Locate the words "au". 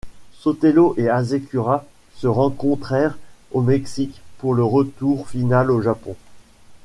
3.51-3.61, 5.69-5.79